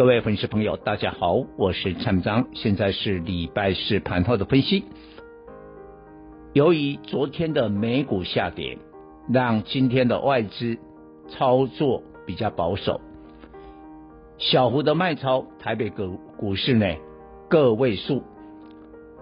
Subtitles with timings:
[0.00, 4.86] 各位粉丝朋友，大家好，我是蔡明彰，现在是礼拜四盘后的分析。
[6.54, 8.78] 由于昨天的美股下跌，
[9.30, 10.78] 让今天的外资
[11.28, 12.98] 操作比较保守，
[14.38, 16.86] 小幅的卖超，台北股股市呢
[17.50, 18.22] 个位数，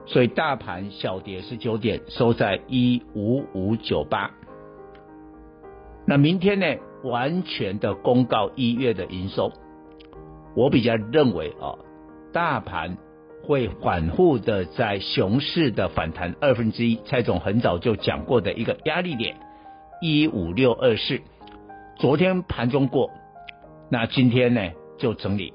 [0.06, 4.30] 所以大盘小跌十九点，收在一五五九八。
[6.06, 6.66] 那明天呢，
[7.02, 9.50] 完全的公告一月的营收。
[10.58, 11.78] 我比较认为啊，
[12.32, 12.96] 大盘
[13.44, 19.36] 会反复的在熊市的反弹二分之一，蔡总很早就讲过的一个压力点
[20.02, 21.20] 一五六二四，
[21.96, 23.08] 昨天盘中过，
[23.88, 25.52] 那今天呢就整理，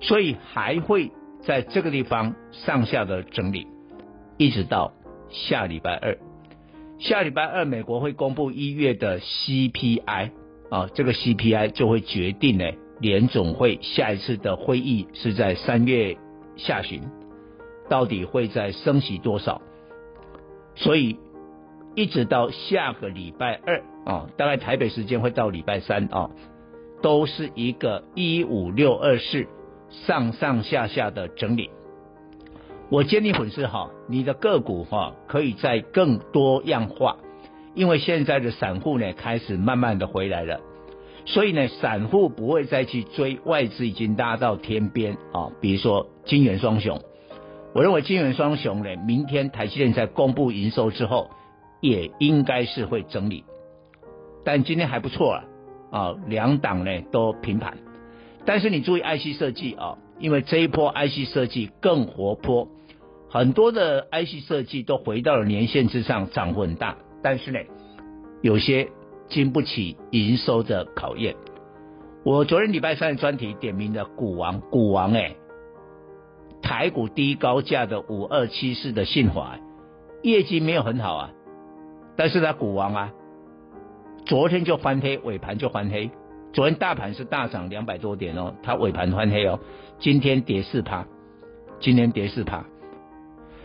[0.00, 1.12] 所以还会
[1.42, 3.66] 在这个地方上下的整理，
[4.38, 4.94] 一直到
[5.28, 6.16] 下礼拜二，
[6.98, 10.30] 下礼拜二美国会公布一月的 CPI
[10.70, 12.64] 啊，这个 CPI 就会决定呢。
[13.04, 16.16] 联总会下一次的会议是在三月
[16.56, 17.02] 下旬，
[17.86, 19.60] 到底会再升息多少？
[20.74, 21.18] 所以
[21.94, 26.30] 一直到下个礼拜二啊，大概台北时间会到礼拜三啊，
[27.02, 29.46] 都是一个一五六二四
[29.90, 31.68] 上上下下的整理。
[32.88, 37.18] 我建议粉丝哈，你的个股哈可以再更多样化，
[37.74, 40.58] 因为现在的散户呢开始慢慢的回来了。
[41.26, 47.00] 所以呢，散户不会再去追外资已经拉到天边啊，比如说金圆双雄，
[47.74, 51.30] 我认为金圆双雄呢，明天台积电在公布营收之后，
[51.80, 53.44] 也应该是会整理，
[54.44, 55.44] 但今天还不错啊，
[55.90, 57.78] 啊，两档呢都平盘，
[58.44, 62.68] 但是你注意 IC 设计啊，因为这一波 IC 设计更活泼，
[63.30, 67.60] 很多的 IC 设计都回到了年线之上，涨幅很大，但是呢，
[68.42, 68.88] 有些。
[69.28, 71.34] 经不起营收的考验。
[72.24, 75.36] 我昨天礼拜三的专题点名的股王，股王哎、
[76.62, 79.58] 台股低高价的五二七四的信华，
[80.22, 81.30] 业绩没有很好啊，
[82.16, 83.12] 但是它股王啊，
[84.24, 86.10] 昨天就翻黑，尾盘就翻黑。
[86.54, 89.58] 昨天大盘是大涨两百多点哦，它尾盘翻黑哦，
[89.98, 91.04] 今天跌四趴，
[91.80, 92.64] 今天跌四趴。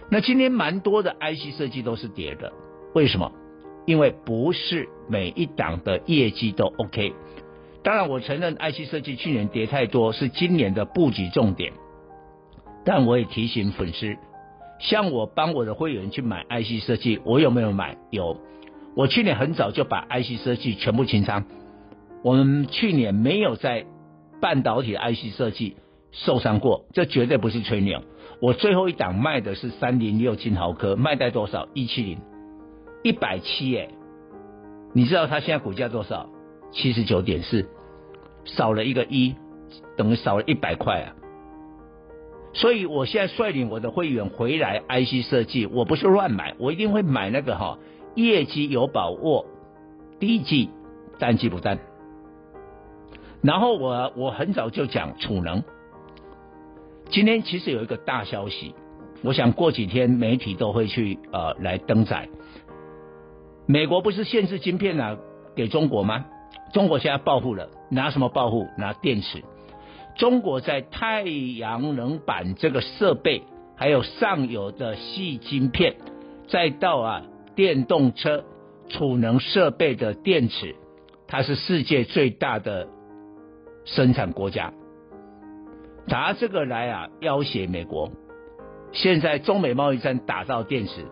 [0.09, 2.51] 那今天蛮多的 IC 设计都是跌的，
[2.95, 3.31] 为什么？
[3.89, 7.11] 因为不是每一档的业绩都 OK，
[7.81, 11.73] 当然我承认 IC 设计去年跌太多是今年的布局重点，
[12.85, 14.15] 但我也提醒粉丝，
[14.79, 17.97] 像我帮我的会员去买 IC 设计，我有没有买？
[18.11, 18.37] 有，
[18.95, 21.45] 我去年很早就把 IC 设计全部清仓，
[22.23, 23.87] 我们去年没有在
[24.39, 25.77] 半导体的 IC 设计
[26.11, 28.03] 受伤过，这绝对不是吹牛。
[28.39, 31.67] 我最后一档卖的是三零六晶豪科，卖在多少？
[31.73, 32.19] 一七零。
[33.03, 33.89] 一百七耶，
[34.93, 36.29] 你知道它现在股价多少？
[36.71, 37.67] 七十九点四，
[38.45, 39.35] 少了一个一，
[39.97, 41.15] 等于少了一百块啊！
[42.53, 47.79] 所以我现在率领我的会员回来，IC 设计我不是乱买，我一定会买那个哈，
[48.15, 49.45] 业绩有把握，
[50.19, 50.69] 第一季
[51.17, 51.79] 单季不单。
[53.41, 55.63] 然后我我很早就讲储能，
[57.09, 58.75] 今天其实有一个大消息，
[59.23, 62.29] 我想过几天媒体都会去呃来登载。
[63.71, 65.15] 美国不是限制晶片啊，
[65.55, 66.25] 给中国吗？
[66.73, 68.65] 中国现在报复了，拿什么报复？
[68.79, 69.43] 拿电池。
[70.15, 73.43] 中国在太阳能板这个设备，
[73.75, 75.97] 还有上游的细晶片，
[76.47, 77.21] 再到啊
[77.53, 78.43] 电动车
[78.87, 80.75] 储能设备的电池，
[81.27, 82.87] 它是世界最大的
[83.85, 84.73] 生产国家。
[86.07, 88.09] 拿这个来啊要挟美国。
[88.93, 91.05] 现在中美贸易战打到电池。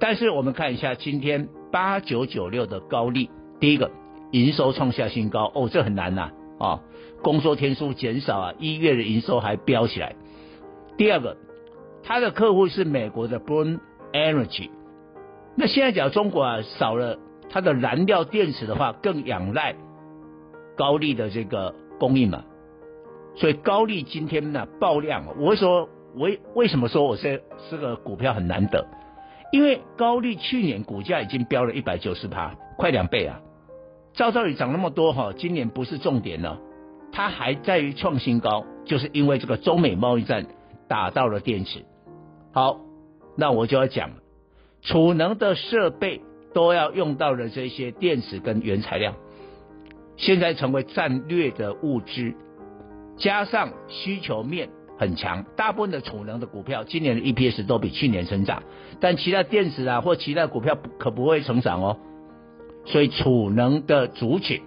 [0.00, 3.90] 但是我们看一下今天八九九六的高利，第一个
[4.30, 6.80] 营收创下新高哦，这很难呐啊、哦，
[7.22, 10.14] 工作天数减少啊，一月的营收还飙起来。
[10.96, 11.36] 第二个，
[12.02, 13.80] 它的客户是美国的 Bloom
[14.12, 14.70] Energy，
[15.56, 17.18] 那现在讲中国啊少了
[17.50, 19.74] 它的燃料电池的话，更仰赖
[20.76, 22.44] 高利的这个供应嘛，
[23.34, 28.86] 所以高利今天呢爆量，我会说为为什么说我是这个股票很难得？
[29.50, 33.40] 因为高力去年股价已经飙了一百九十趴，快两倍啊！
[34.12, 36.58] 照道理涨那么多哈，今年不是重点了，
[37.12, 40.46] 它还在于创新高，就是因为这个中美贸易战
[40.88, 41.84] 打到了电池。
[42.52, 42.80] 好，
[43.36, 44.16] 那我就要讲了，
[44.82, 46.20] 储能的设备
[46.52, 49.14] 都要用到了这些电池跟原材料，
[50.16, 52.34] 现在成为战略的物资，
[53.16, 54.68] 加上需求面
[54.98, 58.62] 很强，大部分的储能的股票今年的 EPS 都比去年成长，
[59.00, 61.96] 但其他电子啊或其他股票可不会成长哦。
[62.84, 64.60] 所以储能的族群，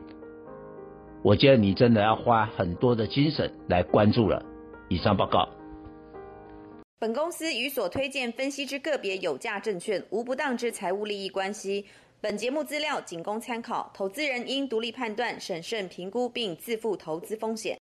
[1.22, 4.44] 我觉得你真的要花很多的精神来关注了。
[4.88, 5.50] 以上报告。
[7.00, 11.86] 本公司与所推荐分析之个别有价证券无不当之财务利益关系。
[12.22, 17.80] 本节目资料仅供参考，投资人应独立判断、审慎评估并自负投资风险。